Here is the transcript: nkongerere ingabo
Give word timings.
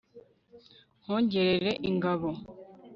nkongerere 1.01 1.71
ingabo 1.89 2.29